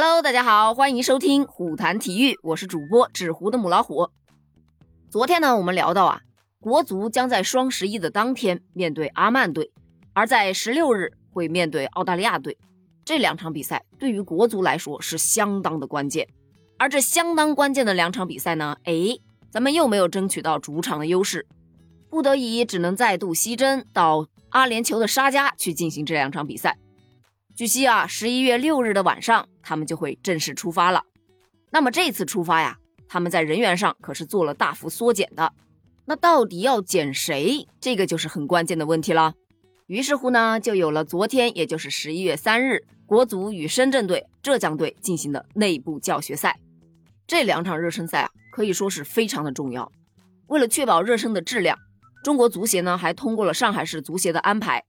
[0.00, 4.10] Hello，大家好，欢迎收听虎谈体育，我是主播纸糊的母老虎。
[5.10, 6.20] 昨天呢，我们聊到啊，
[6.60, 9.72] 国足将在双十一的当天面对阿曼队，
[10.12, 12.56] 而在十六日会面对澳大利亚队。
[13.04, 16.28] 这两场比赛对于国足来说是相当的关键。
[16.78, 19.18] 而这相当关键的两场比赛呢，哎，
[19.50, 21.44] 咱们又没有争取到主场的优势，
[22.08, 26.78] 不得已只能再度西征到阿联酋的沙加去进行这两场比赛。
[27.58, 31.02] 据悉啊，十一月六日的晚上，他们就会正式出发了。
[31.72, 32.78] 那么这次出发呀，
[33.08, 35.52] 他们在人员上可是做了大幅缩减的。
[36.04, 37.66] 那到底要减谁？
[37.80, 39.34] 这个就是很关键的问题了。
[39.88, 46.60] 于是乎呢，就有了昨天，也就是十一月三日，国足与深圳队、浙江队进行的内部教学赛。
[47.26, 49.90] 这两场热身赛啊，可以说是非常的重要。
[50.46, 51.76] 为了确保热身的质量，
[52.22, 54.84] 中国足协呢还通过了上海市足协的安排。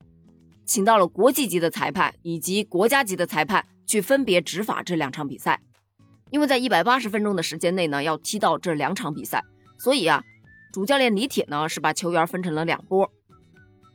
[0.69, 5.59] 请到了国际级的裁判以及国家级的裁判去分别执法这两场比赛，
[6.29, 9.43] 因为在一百八十分钟的时间内呢，要踢到这两场比赛，
[9.79, 10.23] 所以啊，
[10.71, 13.09] 主教练李铁呢是把球员分成了两波，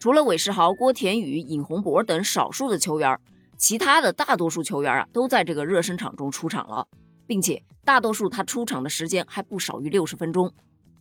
[0.01, 3.17] 除了韦世豪、郭田雨、尹洪博等少数的球员，
[3.57, 6.89] 其他的大多数球员啊都在这个热身场中出场了，
[7.25, 10.53] 并且大多数他出场的时间还不少于六十分钟。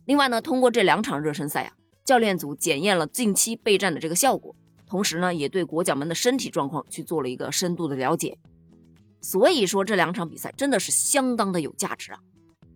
[0.04, 1.72] 另外呢，通过这两场热身赛啊，
[2.04, 4.54] 教练组检验了近期备战的这个效果。
[4.94, 8.38] 同时呢，也对国脚们的身体状况去做了一个深度的了解，
[9.20, 12.20] 所以说这两场比赛真的是相当的有价值啊！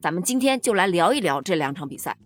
[0.02, 2.18] 咱们今天就来聊一聊这两场比赛。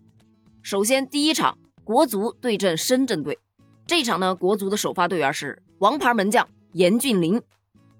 [0.63, 3.39] 首先，第一场国足对阵深圳队，
[3.87, 7.43] 这场呢，国足的首发队员是王牌门将严俊凌，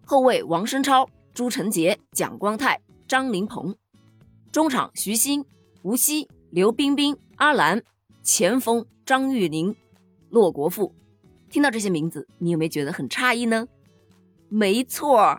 [0.07, 3.77] 后卫王申超、朱晨杰、蒋光太、张琳芃，
[4.51, 5.45] 中场徐昕、
[5.83, 7.83] 吴曦、刘彬彬、阿兰，
[8.23, 9.77] 前锋张玉宁、
[10.31, 10.95] 骆国富。
[11.53, 13.69] 听到这些名字，你有没有觉得很诧异呢？
[14.49, 15.39] 没错，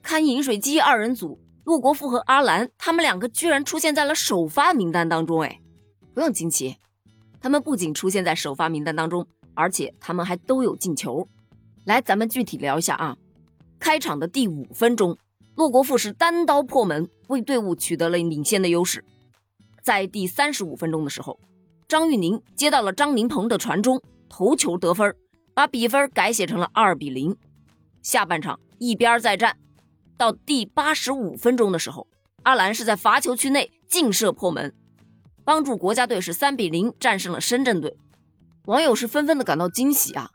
[0.00, 5.40] 看饮水机二人组，骆国富和阿兰，他们两个居然出现在了首发名单当中。
[5.42, 5.60] 哎，
[6.14, 6.76] 不用惊奇，
[7.40, 11.26] 他们不仅出现在首发名单当中，而且他们还都有进球。
[11.84, 13.16] 来，咱们具体聊一下啊。
[13.80, 15.18] 开场的第五分钟，
[15.56, 19.04] 骆国富是单刀破门，为队伍取得了领先的优势。
[19.82, 21.40] 在第三十五分钟的时候，
[21.88, 25.12] 张玉宁接到了张琳芃的传中，头球得分。
[25.60, 27.36] 把比分改写成了二比零。
[28.00, 29.58] 下半场一边再战，
[30.16, 32.06] 到第八十五分钟的时候，
[32.44, 34.74] 阿兰是在罚球区内劲射破门，
[35.44, 37.94] 帮助国家队是三比零战胜了深圳队。
[38.64, 40.30] 网友是纷纷的感到惊喜啊！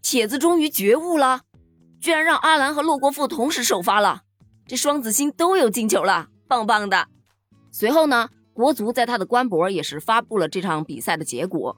[0.00, 1.42] 铁子终于觉悟了，
[2.00, 4.22] 居然让阿兰和洛国富同时首发了，
[4.66, 7.06] 这双子星都有进球了，棒棒的！
[7.70, 11.76] 随后呢，国足在他的官博也是发布了这场比赛的结果，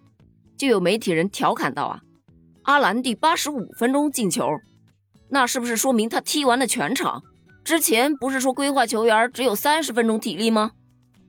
[0.56, 2.00] 就有媒体人调侃道啊。
[2.64, 4.48] 阿兰第八十五分钟进球，
[5.28, 7.22] 那是不是说明他踢完了全场？
[7.62, 10.72] 之前不是说规划球员只有三十分钟体力吗？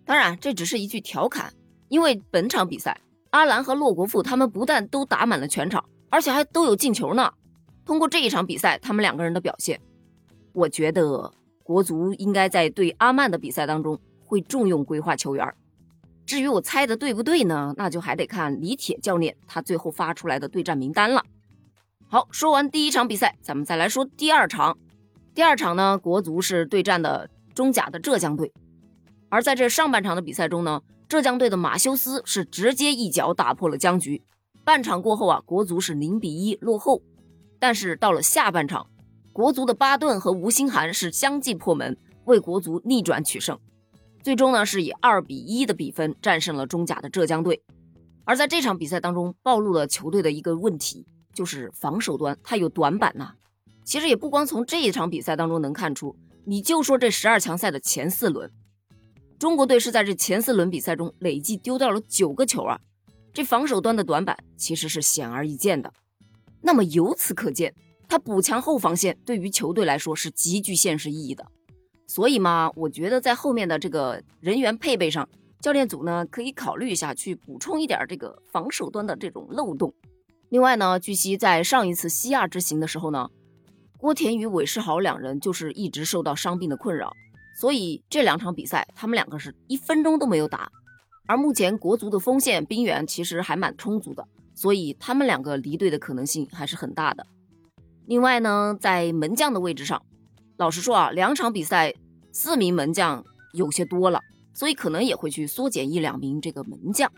[0.05, 1.51] 当然，这只是一句调侃，
[1.89, 3.01] 因为本场比赛，
[3.31, 7.33] 阿兰和洛国富他们不但都打满了全场，而且还都有进球呢。
[7.85, 9.81] 通过这一场比赛，他们两个人的表现，
[10.53, 15.45] 我觉得国足应该在对阿曼的比赛当中会重用规划球员。
[16.25, 17.73] 至于我猜的对不对呢？
[17.77, 21.23] 那就还得看李铁教练他最后发出来的对战名单了。
[22.07, 24.77] 好，说完第一场比赛，咱们再来说第二场。
[25.33, 28.51] 第二场呢，国足是对战的中甲的浙江队。
[29.29, 34.23] 而在这上半场的比赛中呢，浙江队的马修斯是直接一脚打破了僵局。
[34.63, 37.01] 半场过后啊，国足是零比一落后。
[37.59, 38.87] 但是到了下半场，
[39.31, 43.59] 国足的巴顿和吴兴涵是相继破门，为国足逆转取胜。
[44.25, 47.61] 最终呢，是以二比一的比分战胜了中甲的浙江队。
[48.23, 53.35] 而在这场比赛当中，暴露了球队的一个问题，就是防守端它有短板呐。
[53.83, 58.51] 其实也不光从这一场比赛当中能看出，你就说这十二强赛的前四轮，
[59.37, 62.79] 中国队是在这前四轮比赛中累计丢掉了九个球啊，
[63.31, 65.93] 这防守端的短板其实是显而易见的。
[66.63, 67.75] 那么由此可见，
[68.09, 71.45] 他补强后防线对于球队来说是极具现实意义的。
[72.07, 75.27] 所以嘛，我觉得在后面的这个人员配备上，
[75.59, 79.91] 教练组呢可以考虑一下，去补充一点这个防守端的这种漏洞。
[80.49, 83.29] 另外呢，据悉在上一次西亚之行的时候呢，
[83.97, 87.11] 郭田与韦世豪两人就是一直受到伤病的困扰，
[87.59, 90.71] 所以这两场比赛他们两个是一分钟都没有打。
[91.25, 97.25] 而目前国足的锋线兵员其实还蛮充足的，所以他们两个离队的可能性还是很大的。
[98.05, 100.03] 另外呢，在门将的位置上。
[100.57, 101.93] 老实说啊，两场比赛
[102.31, 103.23] 四名门将
[103.53, 104.21] 有些多了，
[104.53, 107.11] 所以可能也会去缩减一两名这个门将。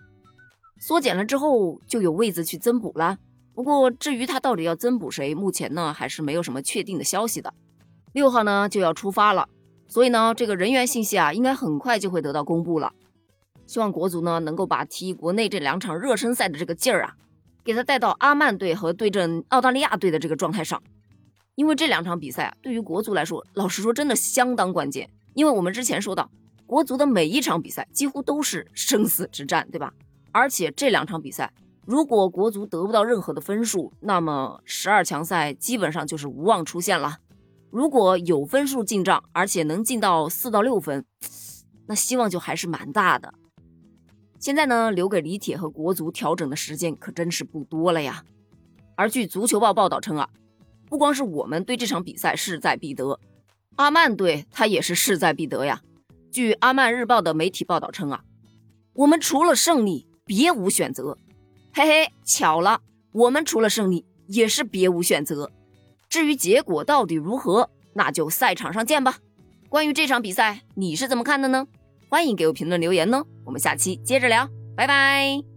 [0.80, 3.18] 缩减了之后就有位子去增补了。
[3.54, 7.54] 不过至于他到底要增补谁，目前呢还是没有什么确定的消息的。
[8.14, 9.50] 六号呢就要出发了，
[9.88, 12.94] 所以呢，这个人员信息啊，应该很快就会得到公布了。
[13.66, 17.16] 希望国足呢能够把踢国内这两场热身赛的这个劲儿啊，
[17.64, 20.82] 给他带到阿曼队和对阵澳大利亚队的这个状态上。
[21.58, 25.10] 因为这两场比赛啊，对于国足来说，老实说真的相当关键。
[25.34, 26.30] 因为我们之前说到，
[26.68, 29.92] 国足的每一场比赛几乎都是生死之战，对吧？
[30.32, 31.52] 而且这两场比赛，
[31.84, 37.18] 如果国足得不到任何的分数，那么十二强赛基本上就是无望出现了。
[37.72, 41.04] 如果有分数进账，而且能进到四到六分，
[41.88, 43.34] 那希望就还是蛮大的。
[44.40, 48.24] 现在呢，留给李铁和国足调整的时间可真是不多了呀。
[48.96, 50.30] 而据足球报报道称啊，
[50.90, 53.20] 不光是我们对这场比赛势在必得，
[53.76, 55.82] 阿曼队他也是势在必得呀。
[56.32, 58.24] 据阿曼日报的媒体报道称啊，
[58.94, 61.18] 我们除了胜利别无选择。
[61.74, 62.82] 嘿嘿，巧了，
[63.12, 65.52] 我们除了胜利也是别无选择。
[66.10, 69.18] 至于结果到底如何，那就赛场上见吧。
[69.70, 71.68] 关于这场比赛，你是怎么看的呢？
[72.10, 73.24] 欢迎给我评论留言呢。
[73.46, 75.57] 我们下期接着聊，拜拜。